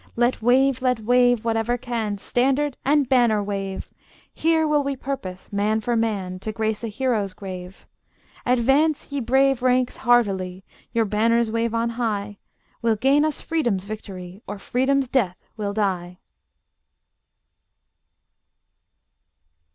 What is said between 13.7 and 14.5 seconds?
victory,